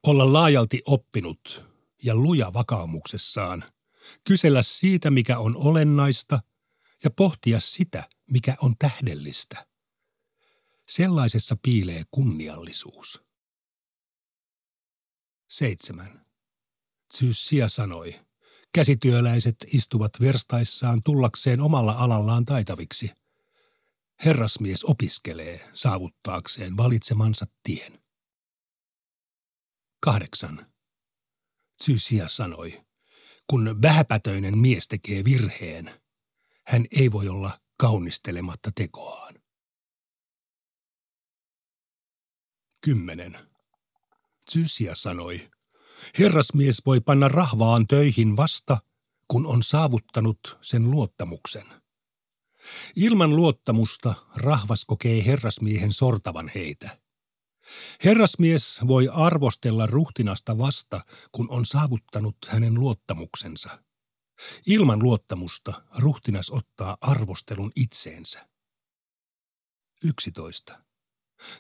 olla 0.08 0.34
laajalti 0.34 0.82
oppinut 0.86 1.64
ja 2.04 2.16
luja 2.16 2.54
vakaumuksessaan, 2.54 3.64
kysellä 4.24 4.62
siitä, 4.62 5.12
mikä 5.12 5.40
on 5.40 5.58
olennaista 5.58 6.40
ja 7.04 7.10
pohtia 7.12 7.60
sitä, 7.60 8.10
mikä 8.32 8.56
on 8.62 8.78
tähdellistä. 8.80 9.68
Sellaisessa 10.88 11.58
piilee 11.62 12.04
kunniallisuus. 12.12 13.24
7. 15.50 16.26
Zysia 17.14 17.70
sanoi, 17.70 18.25
käsityöläiset 18.76 19.56
istuvat 19.74 20.12
verstaissaan 20.20 21.02
tullakseen 21.06 21.62
omalla 21.62 21.92
alallaan 21.92 22.46
taitaviksi. 22.46 23.12
Herrasmies 24.26 24.86
opiskelee 24.86 25.70
saavuttaakseen 25.74 26.78
valitsemansa 26.78 27.46
tien. 27.64 28.04
Kahdeksan. 30.00 30.72
Zysia 31.84 32.28
sanoi, 32.28 32.86
kun 33.50 33.82
vähäpätöinen 33.82 34.58
mies 34.58 34.88
tekee 34.88 35.26
virheen, 35.26 36.02
hän 36.68 36.86
ei 36.92 37.12
voi 37.12 37.30
olla 37.30 37.60
kaunistelematta 37.78 38.72
tekoaan. 38.76 39.36
Kymmenen. 42.86 43.38
Zysia 44.52 44.96
sanoi, 44.96 45.50
herrasmies 46.20 46.82
voi 46.86 47.02
panna 47.02 47.28
rahvaan 47.28 47.88
töihin 47.88 48.38
vasta, 48.38 48.78
kun 49.28 49.46
on 49.46 49.64
saavuttanut 49.64 50.58
sen 50.62 50.92
luottamuksen. 50.92 51.66
Ilman 52.96 53.36
luottamusta 53.36 54.14
rahvas 54.36 54.86
kokee 54.86 55.26
herrasmiehen 55.26 55.92
sortavan 55.92 56.52
heitä– 56.56 56.90
Herrasmies 58.04 58.82
voi 58.88 59.10
arvostella 59.12 59.86
ruhtinasta 59.86 60.58
vasta, 60.58 61.02
kun 61.32 61.50
on 61.50 61.66
saavuttanut 61.66 62.38
hänen 62.48 62.74
luottamuksensa. 62.74 63.84
Ilman 64.66 65.04
luottamusta 65.04 65.84
ruhtinas 65.98 66.52
ottaa 66.52 66.98
arvostelun 67.02 67.72
itseensä. 67.76 68.50
11. 70.04 70.84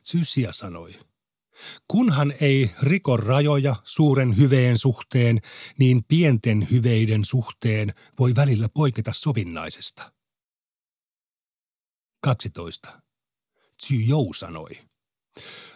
Sysia 0.03 0.53
sanoi, 0.53 0.99
kunhan 1.87 2.33
ei 2.41 2.71
riko 2.81 3.17
rajoja 3.17 3.75
suuren 3.83 4.37
hyveen 4.37 4.77
suhteen, 4.77 5.41
niin 5.79 6.03
pienten 6.03 6.67
hyveiden 6.71 7.25
suhteen 7.25 7.93
voi 8.19 8.35
välillä 8.35 8.67
poiketa 8.73 9.11
sovinnaisesta. 9.13 10.11
12. 12.21 13.01
Jou 14.07 14.33
sanoi, 14.33 14.69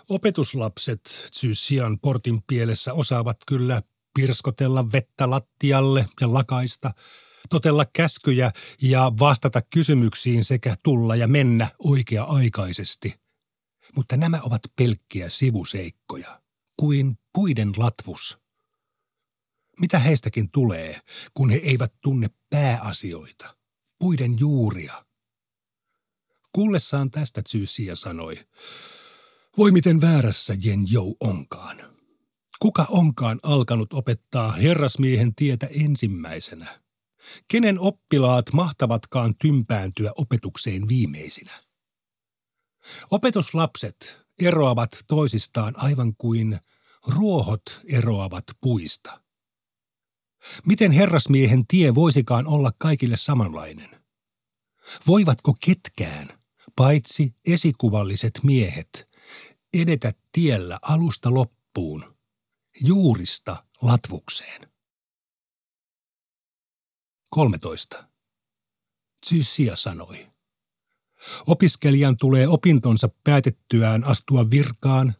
Opetuslapset 0.10 1.30
Zysian 1.34 2.00
portin 2.00 2.44
pielessä 2.48 2.94
osaavat 2.94 3.38
kyllä 3.48 3.82
pirskotella 4.16 4.92
vettä 4.92 5.30
lattialle 5.30 6.06
ja 6.22 6.34
lakaista, 6.34 6.92
totella 7.50 7.86
käskyjä 7.86 8.52
ja 8.82 9.12
vastata 9.20 9.62
kysymyksiin 9.62 10.44
sekä 10.44 10.76
tulla 10.84 11.16
ja 11.16 11.28
mennä 11.28 11.68
oikea-aikaisesti. 11.80 13.19
Mutta 13.96 14.18
nämä 14.18 14.40
ovat 14.44 14.62
pelkkiä 14.76 15.30
sivuseikkoja, 15.30 16.42
kuin 16.78 17.18
puiden 17.34 17.72
latvus. 17.78 18.40
Mitä 19.80 20.00
heistäkin 20.00 20.52
tulee, 20.52 21.02
kun 21.34 21.50
he 21.50 21.58
eivät 21.64 21.94
tunne 22.02 22.28
pääasioita, 22.50 23.58
puiden 24.00 24.40
juuria? 24.40 25.06
Kuullessaan 26.54 27.12
tästä 27.12 27.42
Zysia 27.50 27.96
sanoi, 27.96 28.48
voi 29.58 29.72
miten 29.72 30.02
väärässä 30.02 30.56
Jen 30.64 30.92
Jou 30.92 31.18
onkaan. 31.20 31.78
Kuka 32.60 32.86
onkaan 32.90 33.40
alkanut 33.44 33.94
opettaa 33.94 34.52
herrasmiehen 34.52 35.36
tietä 35.36 35.68
ensimmäisenä? 35.86 36.82
Kenen 37.48 37.80
oppilaat 37.80 38.46
mahtavatkaan 38.54 39.34
tympääntyä 39.42 40.12
opetukseen 40.18 40.88
viimeisinä? 40.88 41.69
Opetuslapset 43.12 44.26
eroavat 44.40 45.00
toisistaan 45.08 45.74
aivan 45.78 46.16
kuin 46.18 46.60
ruohot 47.08 47.82
eroavat 47.88 48.44
puista. 48.62 49.22
Miten 50.66 50.92
herrasmiehen 50.92 51.68
tie 51.68 51.96
voisikaan 51.96 52.48
olla 52.48 52.72
kaikille 52.78 53.18
samanlainen? 53.18 54.04
Voivatko 55.08 55.56
ketkään, 55.66 56.40
paitsi 56.76 57.36
esikuvalliset 57.46 58.40
miehet, 58.44 59.10
edetä 59.74 60.12
tiellä 60.32 60.80
alusta 60.82 61.34
loppuun, 61.34 62.18
juurista 62.82 63.66
latvukseen. 63.82 64.72
13. 67.30 68.10
Zysia 69.28 69.76
sanoi. 69.76 70.32
Opiskelijan 71.48 72.18
tulee 72.18 72.48
opintonsa 72.48 73.10
päätettyään 73.24 74.04
astua 74.04 74.50
virkaan, 74.50 75.16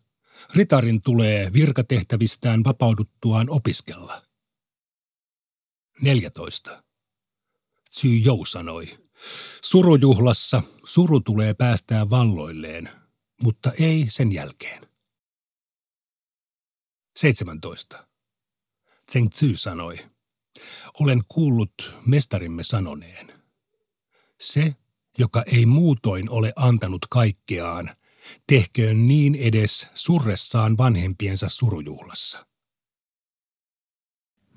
ritarin 0.56 1.02
tulee 1.02 1.54
virkatehtävistään 1.54 2.64
vapauduttuaan 2.64 3.50
opiskella. 3.50 4.26
14. 6.02 6.84
Jou 8.24 8.46
sanoi. 8.46 8.98
Surujuhlassa 9.64 10.64
suru 10.86 11.20
tulee 11.20 11.54
päästää 11.54 12.10
valloilleen, 12.10 12.90
mutta 13.44 13.72
ei 13.80 14.06
sen 14.10 14.32
jälkeen. 14.32 14.90
17. 17.18 18.08
Zheng 19.12 19.30
Tzu 19.30 19.56
sanoi, 19.56 19.98
olen 21.00 21.22
kuullut 21.28 21.94
mestarimme 22.06 22.64
sanoneen. 22.64 23.44
Se, 24.40 24.76
joka 25.20 25.44
ei 25.46 25.66
muutoin 25.66 26.30
ole 26.30 26.54
antanut 26.56 27.06
kaikkeaan, 27.10 27.90
tehköön 28.48 29.08
niin 29.08 29.36
edes 29.36 29.88
surressaan 29.94 30.78
vanhempiensa 30.78 31.50
surujuhlassa. 31.50 32.46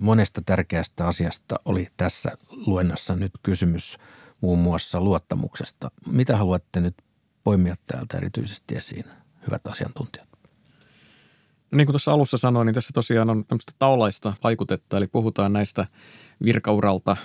Monesta 0.00 0.42
tärkeästä 0.46 1.06
asiasta 1.06 1.56
oli 1.64 1.88
tässä 1.96 2.32
luennassa 2.66 3.16
nyt 3.16 3.32
kysymys, 3.42 3.98
muun 4.40 4.58
muassa 4.58 5.00
luottamuksesta. 5.00 5.90
Mitä 6.06 6.36
haluatte 6.36 6.80
nyt 6.80 6.94
poimia 7.44 7.76
täältä 7.86 8.16
erityisesti 8.16 8.74
esiin, 8.74 9.04
hyvät 9.46 9.66
asiantuntijat? 9.66 10.28
No 11.70 11.76
niin 11.76 11.86
kuin 11.86 11.92
tuossa 11.92 12.12
alussa 12.12 12.38
sanoin, 12.38 12.66
niin 12.66 12.74
tässä 12.74 12.90
tosiaan 12.94 13.30
on 13.30 13.44
tämmöistä 13.44 13.72
taulaista 13.78 14.34
vaikutetta, 14.42 14.96
eli 14.96 15.06
puhutaan 15.06 15.52
näistä 15.52 15.86
virkauralta 16.44 17.16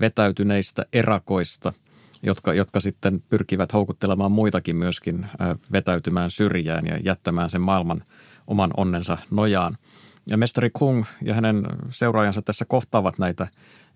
vetäytyneistä 0.00 0.86
erakoista, 0.92 1.72
jotka, 2.22 2.54
jotka 2.54 2.80
sitten 2.80 3.22
pyrkivät 3.28 3.72
houkuttelemaan 3.72 4.32
muitakin 4.32 4.76
myöskin 4.76 5.26
vetäytymään 5.72 6.30
syrjään 6.30 6.86
ja 6.86 6.98
jättämään 6.98 7.50
sen 7.50 7.60
maailman 7.60 8.04
oman 8.46 8.70
onnensa 8.76 9.18
nojaan. 9.30 9.78
Ja 10.26 10.36
mestari 10.36 10.70
Kung 10.70 11.04
ja 11.22 11.34
hänen 11.34 11.66
seuraajansa 11.90 12.42
tässä 12.42 12.64
kohtaavat 12.64 13.18
näitä 13.18 13.46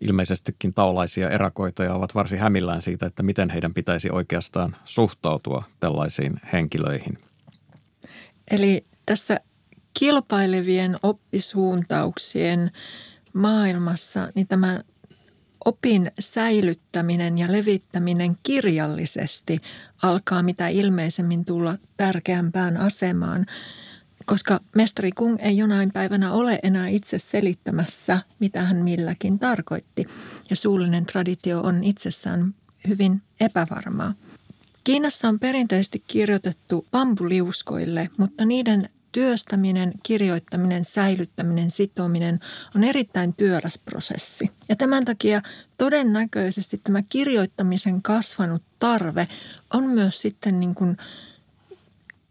ilmeisestikin 0.01 0.75
taulaisia 0.75 1.31
erakoita 1.31 1.85
ja 1.85 1.95
ovat 1.95 2.15
varsin 2.15 2.39
hämillään 2.39 2.83
siitä, 2.83 3.07
että 3.07 3.23
miten 3.23 3.51
heidän 3.51 3.75
pitäisi 3.75 4.11
oikeastaan 4.11 4.77
suhtautua 4.85 5.63
tällaisiin 5.81 6.41
henkilöihin. 6.53 7.19
Eli 8.51 8.87
tässä 9.07 9.41
kilpailevien 9.99 10.97
oppisuuntauksien 11.03 12.71
maailmassa 13.33 14.29
niin 14.35 14.47
tämä 14.47 14.81
opin 15.67 16.11
säilyttäminen 16.21 17.39
ja 17.39 17.53
levittäminen 17.53 18.37
kirjallisesti 18.43 19.61
alkaa 20.03 20.43
mitä 20.43 20.69
ilmeisemmin 20.69 21.45
tulla 21.45 21.79
tärkeämpään 21.97 22.77
asemaan– 22.77 23.47
koska 24.27 24.61
mestari 24.77 25.13
Kung 25.13 25.37
ei 25.41 25.57
jonain 25.57 25.93
päivänä 25.93 26.33
ole 26.33 26.59
enää 26.63 26.89
itse 26.89 27.19
selittämässä, 27.19 28.21
mitä 28.39 28.63
hän 28.63 28.77
milläkin 28.77 29.39
tarkoitti. 29.39 30.07
Ja 30.51 30.57
suullinen 30.57 31.07
traditio 31.07 31.61
on 31.61 31.85
itsessään 31.85 32.55
hyvin 32.89 33.23
epävarmaa. 33.41 34.15
Kiinassa 34.85 35.29
on 35.29 35.39
perinteisesti 35.39 36.05
kirjoitettu 36.07 36.87
bambuliuskoille, 36.91 38.11
mutta 38.19 38.45
niiden 38.45 38.91
työstäminen, 39.13 39.93
kirjoittaminen, 40.03 40.85
säilyttäminen, 40.85 41.71
sitominen 41.71 42.41
on 42.75 42.85
erittäin 42.85 43.35
työläs 43.35 43.79
prosessi. 43.85 44.51
Ja 44.69 44.77
tämän 44.77 45.05
takia 45.05 45.43
todennäköisesti 45.79 46.81
tämä 46.85 47.03
kirjoittamisen 47.03 48.03
kasvanut 48.03 48.63
tarve 48.79 49.29
on 49.75 49.85
myös 49.85 50.21
sitten 50.21 50.61
niin 50.61 50.75
kuin 50.75 50.97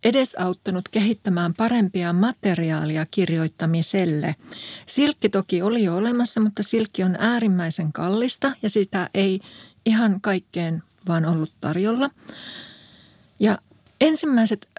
edesauttanut 0.04 0.90
kehittämään 0.90 1.54
parempia 1.54 2.14
materiaalia 2.14 3.06
kirjoittamiselle. 3.06 4.36
Silkki 4.86 5.30
toki 5.30 5.62
oli 5.62 5.84
jo 5.84 5.96
olemassa, 5.96 6.40
mutta 6.40 6.64
silkki 6.64 7.04
on 7.04 7.16
äärimmäisen 7.20 7.94
kallista 7.94 8.52
ja 8.62 8.70
sitä 8.70 9.10
ei 9.14 9.40
ihan 9.86 10.22
kaikkeen 10.22 10.84
vaan 11.08 11.26
ollut 11.26 11.54
tarjolla. 11.62 12.10
Ja 13.40 13.58
ensimmäiset 14.02 14.70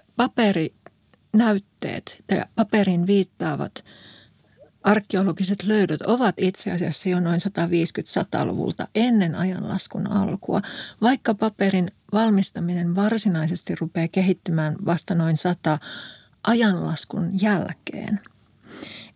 paperinäytteet 1.37 2.23
tai 2.27 2.41
paperin 2.55 3.07
viittaavat 3.07 3.85
arkeologiset 4.83 5.63
löydöt 5.63 6.01
ovat 6.01 6.35
itse 6.37 6.71
asiassa 6.71 7.09
jo 7.09 7.19
noin 7.19 7.39
150-100-luvulta 7.39 8.87
ennen 8.95 9.35
ajanlaskun 9.35 10.11
alkua, 10.11 10.61
vaikka 11.01 11.33
paperin 11.33 11.91
valmistaminen 12.13 12.95
varsinaisesti 12.95 13.75
rupeaa 13.75 14.07
kehittymään 14.07 14.75
vasta 14.85 15.15
noin 15.15 15.37
100 15.37 15.79
ajanlaskun 16.43 17.41
jälkeen. 17.41 18.19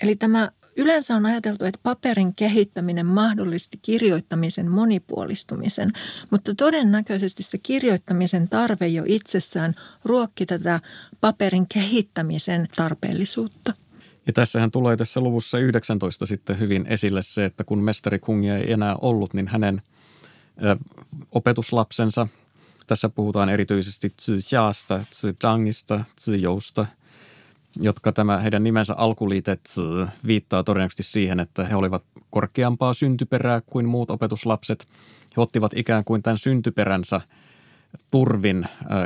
Eli 0.01 0.15
tämä 0.15 0.51
Yleensä 0.77 1.15
on 1.15 1.25
ajateltu, 1.25 1.65
että 1.65 1.79
paperin 1.83 2.35
kehittäminen 2.35 3.05
mahdollisti 3.05 3.79
kirjoittamisen 3.81 4.71
monipuolistumisen, 4.71 5.91
mutta 6.29 6.55
todennäköisesti 6.55 7.43
se 7.43 7.57
kirjoittamisen 7.57 8.49
tarve 8.49 8.87
jo 8.87 9.03
itsessään 9.05 9.73
ruokki 10.05 10.45
tätä 10.45 10.79
paperin 11.21 11.67
kehittämisen 11.73 12.67
tarpeellisuutta. 12.75 13.73
Ja 14.27 14.33
tässähän 14.33 14.71
tulee 14.71 14.97
tässä 14.97 15.21
luvussa 15.21 15.59
19 15.59 16.25
sitten 16.25 16.59
hyvin 16.59 16.87
esille 16.87 17.21
se, 17.21 17.45
että 17.45 17.63
kun 17.63 17.79
mestari 17.79 18.19
Kungia 18.19 18.57
ei 18.57 18.71
enää 18.71 18.95
ollut, 18.95 19.33
niin 19.33 19.47
hänen 19.47 19.81
opetuslapsensa, 21.31 22.27
tässä 22.87 23.09
puhutaan 23.09 23.49
erityisesti 23.49 24.09
Tzu 24.09 24.31
Xiasta, 24.39 25.03
Tzu 25.09 25.27
Zhangista, 25.33 26.03
Jousta, 26.39 26.85
jotka 27.79 28.11
tämä 28.11 28.37
heidän 28.37 28.63
nimensä 28.63 28.93
alkuliite 28.93 29.55
Tzu 29.55 30.07
viittaa 30.27 30.63
todennäköisesti 30.63 31.03
siihen, 31.03 31.39
että 31.39 31.65
he 31.65 31.75
olivat 31.75 32.03
korkeampaa 32.29 32.93
syntyperää 32.93 33.61
kuin 33.65 33.85
muut 33.85 34.09
opetuslapset. 34.09 34.87
He 35.37 35.41
ottivat 35.41 35.71
ikään 35.75 36.03
kuin 36.03 36.23
tämän 36.23 36.37
syntyperänsä– 36.37 37.21
turvin 38.11 38.65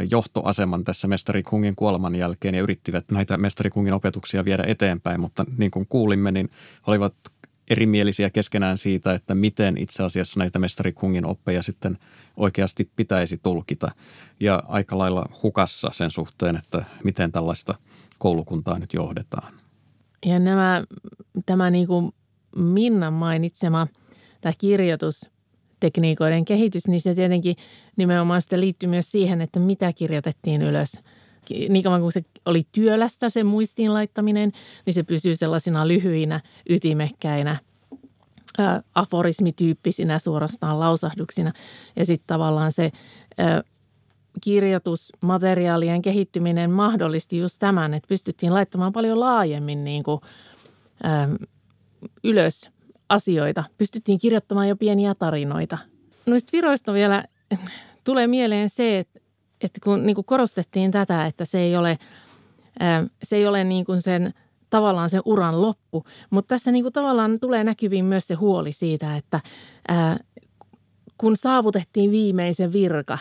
johtoaseman 0.10 0.84
tässä 0.84 1.08
mestari 1.08 1.44
Kungin 1.44 1.76
kuoleman 1.76 2.16
jälkeen 2.16 2.56
ja 2.56 2.62
yrittivät 2.62 3.06
näitä 3.12 3.38
mestari 3.38 3.70
Kungin 3.70 3.94
opetuksia 3.94 4.46
viedä 4.46 4.64
eteenpäin, 4.68 5.20
mutta 5.20 5.46
niin 5.58 5.72
kuin 5.72 5.86
kuulimme, 5.90 6.32
niin 6.32 6.50
olivat 6.88 7.14
erimielisiä 7.70 8.30
keskenään 8.30 8.78
siitä, 8.78 9.14
että 9.14 9.36
miten 9.36 9.78
itse 9.78 10.04
asiassa 10.04 10.40
näitä 10.40 10.60
mestari 10.60 10.94
Kungin 10.94 11.26
oppeja 11.26 11.64
sitten 11.64 11.98
oikeasti 12.38 12.90
pitäisi 12.96 13.40
tulkita 13.44 13.92
ja 14.40 14.64
aika 14.68 14.98
lailla 14.98 15.30
hukassa 15.44 15.90
sen 15.94 16.12
suhteen, 16.12 16.56
että 16.56 16.86
miten 17.04 17.32
tällaista 17.32 17.76
koulukuntaa 18.20 18.80
nyt 18.80 18.94
johdetaan. 18.94 19.54
Ja 20.26 20.40
nämä, 20.40 20.84
tämä 21.46 21.70
niin 21.70 21.88
kuin 21.88 22.12
Minnan 22.56 23.14
mainitsema 23.14 23.88
tämä 24.42 24.54
kirjoitus– 24.58 25.22
tekniikoiden 25.80 26.46
kehitys, 26.46 26.88
niin 26.88 27.02
se 27.02 27.16
tietenkin 27.16 27.56
nimenomaan 27.98 28.42
sitten 28.42 28.62
liittyy 28.62 28.90
myös 28.90 29.12
siihen, 29.12 29.42
että 29.42 29.60
mitä 29.60 29.94
kirjoitettiin 29.94 30.62
ylös. 30.62 31.02
Niin 31.70 31.84
kauan 31.84 32.02
kuin 32.02 32.12
se 32.12 32.26
oli 32.46 32.64
työlästä 32.72 33.30
se 33.30 33.44
muistiin 33.44 33.94
laittaminen, 33.94 34.52
niin 34.86 34.94
se 34.94 35.04
pysyy 35.04 35.36
sellaisina 35.36 35.88
lyhyinä, 35.88 36.42
ytimekkäinä, 36.70 37.60
aforismityyppisinä 38.96 40.20
suorastaan 40.20 40.80
lausahduksina. 40.80 41.54
Ja 41.96 42.06
sitten 42.06 42.28
tavallaan 42.28 42.72
se 42.72 42.92
kirjoitusmateriaalien 44.42 46.02
kehittyminen 46.02 46.72
mahdollisti 46.72 47.38
just 47.38 47.60
tämän, 47.60 47.94
että 47.94 48.08
pystyttiin 48.08 48.54
laittamaan 48.54 48.94
paljon 48.94 49.20
laajemmin 49.20 49.84
niin 49.84 50.04
kuin, 50.04 50.22
ä, 51.06 51.30
ylös 52.24 52.70
asioita. 53.10 53.64
Pystyttiin 53.78 54.20
kirjoittamaan 54.20 54.70
jo 54.70 54.76
pieniä 54.76 55.16
tarinoita. 55.16 55.78
Noista 56.26 56.50
viroista 56.54 56.94
vielä 56.94 57.26
tulee 58.04 58.28
mieleen 58.28 58.70
se, 58.70 59.00
että, 59.00 59.20
että 59.62 59.80
kun 59.84 60.06
niin 60.06 60.16
kuin 60.16 60.26
korostettiin 60.26 60.92
tätä, 60.92 61.26
että 61.26 61.46
se 61.46 61.60
ei 61.60 61.78
ole, 61.78 61.98
se 63.24 63.36
ei 63.36 63.48
ole 63.48 63.64
niin 63.64 63.86
kuin 63.86 64.02
sen 64.02 64.34
tavallaan 64.70 65.10
sen 65.10 65.22
uran 65.26 65.62
loppu, 65.62 66.04
mutta 66.30 66.50
tässä 66.50 66.72
niin 66.72 66.84
kuin 66.84 66.94
tavallaan 66.94 67.40
tulee 67.40 67.64
näkyviin 67.64 68.06
myös 68.06 68.28
se 68.28 68.34
huoli 68.34 68.72
siitä, 68.72 69.18
että 69.18 69.40
kun 71.18 71.38
saavutettiin 71.38 72.12
viimeisen 72.12 72.74
virka, 72.74 73.18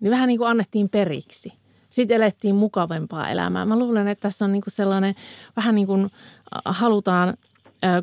niin 0.00 0.10
vähän 0.10 0.28
niin 0.28 0.38
kuin 0.38 0.48
annettiin 0.48 0.88
periksi. 0.88 1.52
Sitten 1.90 2.14
elettiin 2.16 2.54
mukavempaa 2.54 3.28
elämää. 3.28 3.64
Mä 3.66 3.78
luulen, 3.78 4.08
että 4.08 4.22
tässä 4.22 4.44
on 4.44 4.52
niin 4.52 4.62
kuin 4.62 4.72
sellainen, 4.72 5.14
vähän 5.56 5.74
niin 5.74 5.86
kuin 5.86 6.10
halutaan 6.64 7.34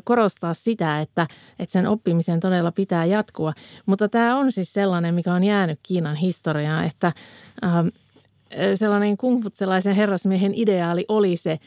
korostaa 0.04 0.54
sitä, 0.54 1.00
että, 1.00 1.26
että 1.58 1.72
sen 1.72 1.86
oppimisen 1.86 2.40
todella 2.40 2.72
pitää 2.72 3.04
jatkua. 3.04 3.52
Mutta 3.86 4.08
tämä 4.08 4.36
on 4.36 4.52
siis 4.52 4.72
sellainen, 4.72 5.14
mikä 5.14 5.34
on 5.34 5.44
jäänyt 5.44 5.80
Kiinan 5.82 6.16
historiaan, 6.16 6.84
että 6.84 7.06
äh, 7.64 7.84
sellainen 8.74 9.16
kungfutselaisen 9.16 9.94
herrasmiehen 9.94 10.52
ideaali 10.54 11.04
oli 11.08 11.36
se 11.36 11.58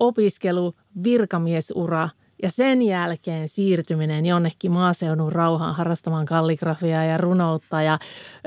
opiskelu, 0.00 0.74
virkamiesura 1.04 2.08
ja 2.42 2.50
sen 2.50 2.82
jälkeen 2.82 3.48
siirtyminen 3.48 4.26
jonnekin 4.26 4.72
maaseudun 4.72 5.32
rauhaan 5.32 5.74
harrastamaan 5.74 6.26
kalligrafiaa 6.26 7.04
ja 7.04 7.18
runoutta 7.18 7.82
ja 7.82 7.98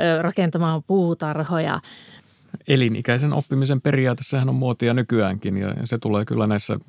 ö, 0.01 0.21
rakentamaan 0.21 0.84
puutarhoja. 0.84 1.79
Elinikäisen 2.67 3.34
oppimisen 3.34 3.81
periaate, 3.81 4.23
sehän 4.25 4.49
on 4.49 4.55
muotia 4.55 4.93
nykyäänkin 4.93 5.58
ja 5.58 5.73
se 5.84 5.97
tulee 5.97 6.25
kyllä 6.25 6.47
näissä 6.47 6.79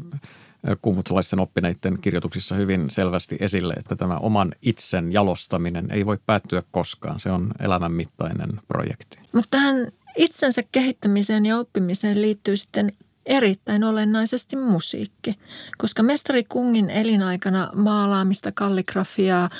kuumutsalaisten 0.82 1.40
oppineiden 1.40 1.98
kirjoituksissa 2.00 2.54
hyvin 2.54 2.90
selvästi 2.90 3.36
esille, 3.40 3.74
että 3.74 3.96
tämä 3.96 4.16
oman 4.16 4.52
itsen 4.62 5.12
jalostaminen 5.12 5.90
ei 5.90 6.06
voi 6.06 6.18
päättyä 6.26 6.62
koskaan. 6.70 7.20
Se 7.20 7.30
on 7.30 7.50
elämänmittainen 7.60 8.60
projekti. 8.68 9.18
Mutta 9.32 9.48
tähän 9.50 9.92
itsensä 10.16 10.62
kehittämiseen 10.72 11.46
ja 11.46 11.58
oppimiseen 11.58 12.22
liittyy 12.22 12.56
sitten 12.56 12.92
erittäin 13.26 13.84
olennaisesti 13.84 14.56
musiikki, 14.56 15.38
koska 15.78 16.02
mestari 16.02 16.44
Kungin 16.44 16.90
elinaikana 16.90 17.70
maalaamista, 17.74 18.52
kalligrafiaa, 18.52 19.50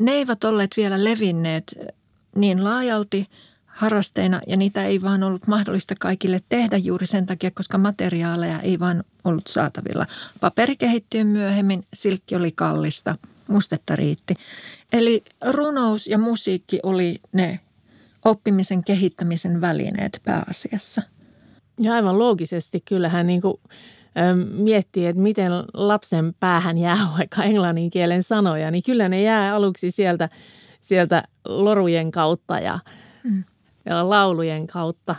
ne 0.00 0.12
eivät 0.12 0.44
olleet 0.44 0.70
vielä 0.76 1.04
levinneet 1.04 1.74
niin 2.34 2.64
laajalti– 2.64 3.26
harrasteina 3.78 4.40
ja 4.46 4.56
niitä 4.56 4.84
ei 4.84 5.02
vaan 5.02 5.22
ollut 5.22 5.46
mahdollista 5.46 5.94
kaikille 6.00 6.40
tehdä 6.48 6.76
juuri 6.76 7.06
sen 7.06 7.26
takia, 7.26 7.50
koska 7.50 7.78
materiaaleja 7.78 8.60
ei 8.60 8.78
vaan 8.78 9.04
ollut 9.24 9.46
saatavilla. 9.46 10.06
Paperi 10.40 10.76
kehittyy 10.76 11.24
myöhemmin, 11.24 11.86
silkki 11.94 12.36
oli 12.36 12.52
kallista, 12.52 13.16
mustetta 13.48 13.96
riitti. 13.96 14.34
Eli 14.92 15.24
runous 15.50 16.06
ja 16.06 16.18
musiikki 16.18 16.80
oli 16.82 17.20
ne 17.32 17.60
oppimisen 18.24 18.84
kehittämisen 18.84 19.60
välineet 19.60 20.20
pääasiassa. 20.24 21.02
Ja 21.78 21.92
aivan 21.92 22.18
loogisesti 22.18 22.80
kyllähän 22.80 23.26
niin 23.26 23.40
kuin, 23.40 23.54
ö, 23.64 24.46
miettii, 24.52 25.06
että 25.06 25.22
miten 25.22 25.52
lapsen 25.74 26.34
päähän 26.40 26.78
jää 26.78 26.98
vaikka 27.18 27.42
englannin 27.42 27.90
kielen 27.90 28.22
sanoja, 28.22 28.70
niin 28.70 28.82
kyllä 28.82 29.08
ne 29.08 29.22
jää 29.22 29.54
aluksi 29.54 29.90
sieltä, 29.90 30.28
sieltä 30.80 31.22
lorujen 31.48 32.10
kautta 32.10 32.58
ja, 32.60 32.78
mm. 33.24 33.44
ja 33.84 34.10
laulujen 34.10 34.66
kautta. 34.66 35.16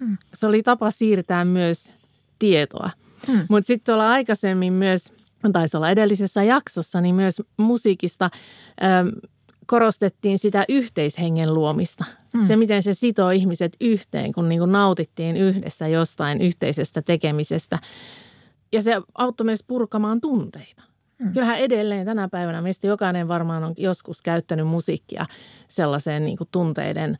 Mm. 0.00 0.18
Se 0.34 0.46
oli 0.46 0.62
tapa 0.62 0.90
siirtää 0.90 1.44
myös 1.44 1.92
tietoa. 2.38 2.90
Mm. 3.28 3.40
Mutta 3.48 3.66
sitten 3.66 3.92
tuolla 3.92 4.10
aikaisemmin 4.10 4.72
myös, 4.72 5.14
taisi 5.52 5.76
olla 5.76 5.90
edellisessä 5.90 6.42
jaksossa, 6.42 7.00
niin 7.00 7.14
myös 7.14 7.42
musiikista 7.56 8.30
ö, 8.82 9.28
korostettiin 9.72 10.38
sitä 10.38 10.64
yhteishengen 10.68 11.54
luomista. 11.54 12.04
Mm. 12.34 12.44
Se, 12.44 12.56
miten 12.56 12.82
se 12.82 12.94
sitoo 12.94 13.30
ihmiset 13.30 13.76
yhteen, 13.80 14.32
kun 14.32 14.48
niin 14.48 14.58
kuin 14.58 14.72
nautittiin 14.72 15.36
yhdessä 15.36 15.88
jostain 15.88 16.40
yhteisestä 16.40 17.02
tekemisestä. 17.02 17.78
Ja 18.72 18.82
se 18.82 19.00
auttoi 19.14 19.44
myös 19.44 19.64
purkamaan 19.66 20.20
tunteita. 20.20 20.82
Mm. 21.18 21.32
Kyllähän 21.32 21.58
edelleen 21.58 22.06
tänä 22.06 22.28
päivänä 22.28 22.62
meistä 22.62 22.86
jokainen 22.86 23.28
varmaan 23.28 23.64
on 23.64 23.74
joskus 23.76 24.22
käyttänyt 24.22 24.66
musiikkia 24.66 25.26
sellaiseen 25.68 26.24
niin 26.24 26.36
kuin 26.36 26.48
tunteiden 26.50 27.18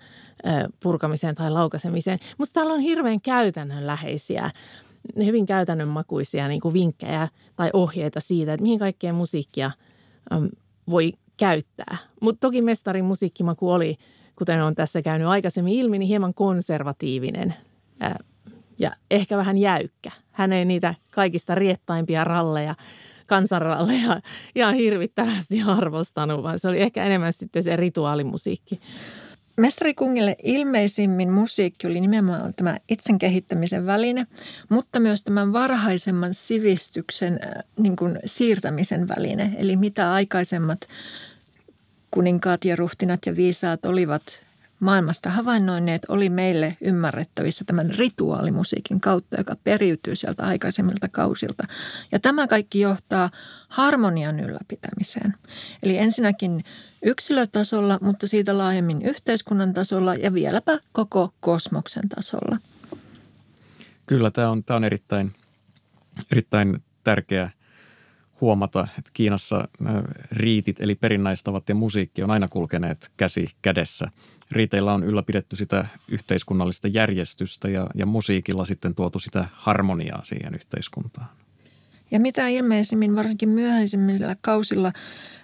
purkamiseen 0.83 1.35
tai 1.35 1.51
laukaisemiseen. 1.51 2.19
Mutta 2.39 2.53
täällä 2.53 2.73
on 2.73 2.81
hirveän 2.81 3.21
käytännönläheisiä, 3.21 4.51
hyvin 5.25 5.47
käytännönmakuisia 5.47 6.49
niin 6.49 6.61
kuin 6.61 6.75
vinkkejä 6.75 7.29
tai 7.57 7.71
ohjeita 7.73 8.21
siitä, 8.21 8.55
että 8.55 8.63
mihin 8.63 8.79
kaikkeen 8.79 9.15
musiikkia 9.15 9.71
voi 10.91 11.13
käyttää. 11.43 11.97
Mutta 12.21 12.41
toki 12.41 12.63
mestarin 12.63 13.05
musiikkimaku 13.05 13.71
oli, 13.71 13.97
kuten 14.37 14.63
on 14.63 14.75
tässä 14.75 15.03
käynyt 15.03 15.29
aikaisemmin 15.29 15.75
ilmi, 15.75 15.99
niin 15.99 16.09
hieman 16.09 16.35
konservatiivinen 16.35 17.55
ää, 18.01 18.19
ja 18.79 18.91
ehkä 19.11 19.37
vähän 19.37 19.59
jäykkä. 19.59 20.11
Hän 20.33 20.53
ei 20.53 20.65
niitä 20.65 20.95
kaikista 21.11 21.55
riettaimpia 21.55 22.25
ralleja, 22.25 22.75
kansanralleja 23.29 24.21
ihan 24.55 24.75
hirvittävästi 24.75 25.63
arvostanut, 25.67 26.43
vaan 26.43 26.59
se 26.59 26.69
oli 26.69 26.81
ehkä 26.81 27.05
enemmän 27.05 27.33
sitten 27.33 27.63
se 27.63 27.77
rituaalimusiikki. 27.77 28.81
Mestari 29.57 29.95
Kungille 29.95 30.37
ilmeisimmin 30.43 31.33
musiikki 31.33 31.87
oli 31.87 32.01
nimenomaan 32.01 32.55
tämä 32.55 32.79
itsen 32.89 33.19
kehittämisen 33.19 33.87
väline, 33.87 34.27
mutta 34.69 35.01
myös 35.01 35.23
tämän 35.23 35.53
varhaisemman 35.53 36.35
sivistyksen 36.35 37.41
niin 37.79 37.97
kuin 37.97 38.19
siirtämisen 38.25 39.09
väline. 39.09 39.55
Eli 39.59 39.77
mitä 39.77 40.13
aikaisemmat 40.13 40.81
kuninkaat 42.13 42.65
ja 42.65 42.77
ruhtinat 42.77 43.21
ja 43.27 43.37
viisaat 43.37 43.85
olivat 43.85 44.23
maailmasta 44.81 45.31
havainnoineet, 45.31 46.03
oli 46.09 46.31
meille 46.31 46.77
ymmärrettävissä 46.81 47.65
tämän 47.65 47.91
rituaalimusiikin 47.99 49.01
kautta, 49.01 49.37
joka 49.37 49.57
periytyy 49.65 50.17
sieltä 50.17 50.47
aikaisemmilta 50.47 51.09
kausilta. 51.09 51.67
Ja 52.13 52.19
tämä 52.19 52.47
kaikki 52.47 52.81
johtaa 52.81 53.31
harmonian 53.69 54.41
ylläpitämiseen. 54.41 55.35
Eli 55.83 55.99
ensinnäkin 55.99 56.65
yksilötasolla, 57.03 57.99
mutta 58.01 58.27
siitä 58.27 58.59
laajemmin 58.59 59.03
yhteiskunnan 59.03 59.75
tasolla 59.75 60.15
ja 60.15 60.35
vieläpä 60.35 60.79
koko 60.93 61.35
kosmoksen 61.41 62.09
tasolla. 62.09 62.59
Kyllä, 64.07 64.31
tämä 64.31 64.51
on, 64.51 64.65
tämä 64.65 64.77
on 64.77 64.85
erittäin, 64.85 65.33
erittäin 66.33 66.83
tärkeä– 67.05 67.51
huomata, 68.41 68.89
että 68.99 69.11
Kiinassa 69.13 69.69
riitit 70.33 70.81
eli 70.81 70.95
perinnäistavat 70.95 71.69
ja 71.69 71.75
musiikki 71.75 72.23
on 72.23 72.31
aina 72.31 72.49
kulkeneet 72.49 73.11
käsi 73.17 73.49
kädessä. 73.63 74.09
Riiteillä 74.51 74.93
on 74.93 75.05
ylläpidetty 75.05 75.57
sitä 75.57 75.87
yhteiskunnallista 76.09 76.89
järjestystä 76.89 77.69
ja, 77.69 77.87
ja 77.95 78.07
musiikilla 78.07 78.65
sitten 78.65 78.95
tuotu 78.95 79.19
sitä 79.19 79.45
harmoniaa 79.53 80.25
siihen 80.25 80.55
yhteiskuntaan. 80.55 81.29
Ja 82.11 82.21
mitä 82.21 82.49
ilmeisimmin 82.49 83.17
varsinkin 83.17 83.49
myöhäisemmillä 83.49 84.37
kausilla 84.41 84.93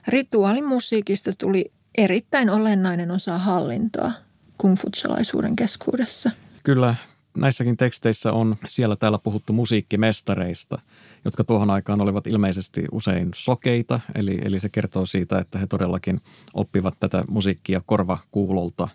rituaalimusiikista 0.09 1.31
tuli 1.38 1.72
erittäin 1.98 2.51
olennainen 2.51 3.11
osa 3.11 3.38
hallintoa 3.38 4.12
kungfutsalaisuuden 4.59 5.57
keskuudessa. 5.57 6.31
Kyllä, 6.64 6.94
näissäkin 7.40 7.77
teksteissä 7.77 8.33
on 8.33 8.57
siellä 8.66 8.96
täällä 8.96 9.18
puhuttu 9.18 9.53
musiikkimestareista, 9.53 10.79
jotka 11.24 11.44
tuohon 11.44 11.70
aikaan 11.70 12.01
olivat 12.01 12.27
ilmeisesti 12.27 12.85
usein 12.92 13.31
sokeita, 13.35 14.01
eli, 14.14 14.38
eli 14.44 14.61
se 14.61 14.68
kertoo 14.68 15.07
siitä, 15.07 15.38
että 15.38 15.59
he 15.59 15.66
todellakin 15.66 16.20
oppivat 16.55 16.94
tätä 17.01 17.24
musiikkia 17.29 17.83
korvakuulolta. 17.87 18.88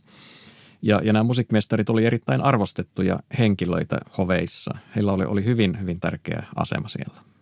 Ja, 0.82 1.01
ja 1.03 1.13
nämä 1.13 1.23
musiikkimestarit 1.23 1.89
oli 1.89 2.06
erittäin 2.06 2.41
arvostettuja 2.41 3.19
henkilöitä 3.39 3.97
hoveissa. 4.17 4.77
Heillä 4.95 5.13
oli, 5.13 5.25
oli 5.25 5.45
hyvin, 5.45 5.79
hyvin 5.79 5.99
tärkeä 5.99 6.43
asema 6.56 6.88
siellä. 6.88 7.32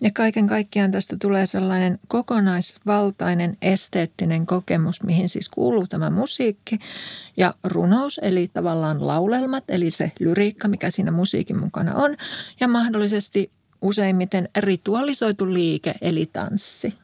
Ja 0.00 0.10
kaiken 0.14 0.46
kaikkiaan 0.46 0.90
tästä 0.90 1.16
tulee 1.20 1.46
sellainen 1.46 1.98
kokonaisvaltainen 2.08 3.56
esteettinen 3.62 4.46
kokemus, 4.46 5.02
mihin 5.02 5.28
siis 5.28 5.48
kuuluu 5.48 5.86
tämä 5.86 6.10
musiikki 6.10 6.78
ja 7.36 7.54
runous, 7.64 8.20
eli 8.22 8.50
tavallaan 8.52 9.06
laulelmat, 9.06 9.64
eli 9.68 9.90
se 9.90 10.12
lyriikka, 10.20 10.68
mikä 10.68 10.90
siinä 10.90 11.10
musiikin 11.10 11.58
mukana 11.58 11.94
on, 11.94 12.16
ja 12.60 12.68
mahdollisesti 12.68 13.50
useimmiten 13.82 14.48
ritualisoitu 14.58 15.52
liike, 15.52 15.94
eli 16.00 16.26
tanssi. 16.32 16.94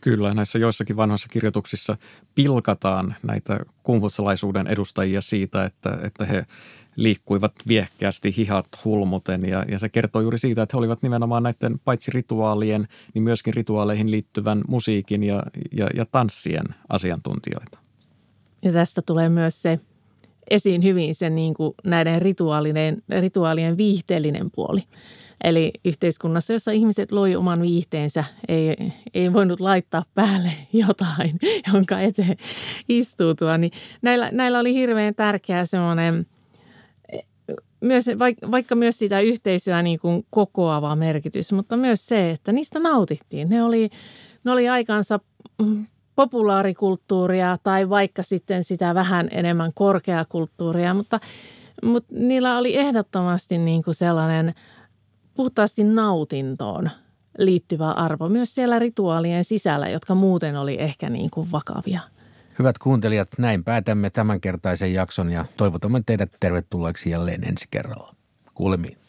Kyllä, 0.00 0.34
näissä 0.34 0.58
joissakin 0.58 0.96
vanhoissa 0.96 1.28
kirjoituksissa 1.28 1.96
pilkataan 2.34 3.16
näitä 3.22 3.60
kumfutsalaisuuden 3.82 4.66
edustajia 4.66 5.20
siitä, 5.20 5.64
että, 5.64 5.98
että 6.02 6.24
he 6.24 6.46
liikkuivat 6.96 7.52
viehkeästi 7.68 8.36
hihat 8.36 8.66
hulmuten 8.84 9.44
ja, 9.44 9.64
ja 9.68 9.78
se 9.78 9.88
kertoo 9.88 10.22
juuri 10.22 10.38
siitä, 10.38 10.62
että 10.62 10.76
he 10.76 10.78
olivat 10.78 11.02
nimenomaan 11.02 11.42
näiden 11.42 11.80
paitsi 11.84 12.10
rituaalien, 12.10 12.88
niin 13.14 13.22
myöskin 13.22 13.54
rituaaleihin 13.54 14.10
liittyvän 14.10 14.62
musiikin 14.68 15.22
ja, 15.22 15.42
ja, 15.72 15.88
ja 15.96 16.06
tanssien 16.06 16.66
asiantuntijoita. 16.88 17.78
Ja 18.62 18.72
tästä 18.72 19.02
tulee 19.02 19.28
myös 19.28 19.62
se 19.62 19.80
esiin 20.50 20.82
hyvin 20.82 21.14
se 21.14 21.30
niin 21.30 21.54
kuin 21.54 21.74
näiden 21.84 22.22
rituaalien, 22.22 23.02
rituaalien 23.20 23.76
viihteellinen 23.76 24.50
puoli. 24.50 24.80
Eli 25.44 25.72
yhteiskunnassa, 25.84 26.52
jossa 26.52 26.72
ihmiset 26.72 27.12
loi 27.12 27.36
oman 27.36 27.62
viihteensä, 27.62 28.24
ei, 28.48 28.76
ei 29.14 29.32
voinut 29.32 29.60
laittaa 29.60 30.02
päälle 30.14 30.52
jotain, 30.72 31.38
jonka 31.72 32.00
eteen 32.00 32.36
istuutua, 32.88 33.58
niin 33.58 33.72
näillä, 34.02 34.28
näillä 34.32 34.58
oli 34.58 34.74
hirveän 34.74 35.14
tärkeä 35.14 35.64
semmoinen– 35.64 36.26
myös, 37.84 38.06
vaikka 38.50 38.74
myös 38.74 38.98
sitä 38.98 39.20
yhteisöä 39.20 39.82
niin 39.82 39.98
kuin 39.98 40.26
kokoava 40.30 40.96
merkitys, 40.96 41.52
mutta 41.52 41.76
myös 41.76 42.06
se, 42.06 42.30
että 42.30 42.52
niistä 42.52 42.78
nautittiin. 42.78 43.48
Ne 43.48 43.62
oli, 43.62 43.90
ne 44.44 44.52
oli 44.52 44.68
aikansa 44.68 45.20
populaarikulttuuria 46.16 47.58
tai 47.62 47.88
vaikka 47.88 48.22
sitten 48.22 48.64
sitä 48.64 48.94
vähän 48.94 49.28
enemmän 49.30 49.70
korkeakulttuuria, 49.74 50.94
mutta, 50.94 51.20
mutta 51.84 52.14
niillä 52.16 52.58
oli 52.58 52.76
ehdottomasti 52.76 53.58
niin 53.58 53.82
kuin 53.82 53.94
sellainen 53.94 54.54
puhtaasti 55.34 55.84
nautintoon 55.84 56.90
liittyvä 57.38 57.90
arvo 57.90 58.28
myös 58.28 58.54
siellä 58.54 58.78
rituaalien 58.78 59.44
sisällä, 59.44 59.88
jotka 59.88 60.14
muuten 60.14 60.56
oli 60.56 60.76
ehkä 60.80 61.10
niin 61.10 61.30
kuin 61.30 61.52
vakavia. 61.52 62.00
Hyvät 62.58 62.78
kuuntelijat, 62.78 63.28
näin 63.38 63.64
päätämme 63.64 64.10
tämänkertaisen 64.10 64.92
jakson 64.92 65.32
ja 65.32 65.44
toivotamme 65.56 66.02
teidät 66.06 66.30
tervetulleeksi 66.40 67.10
jälleen 67.10 67.44
ensi 67.48 67.66
kerralla. 67.70 68.14
Kuulemiin. 68.54 69.03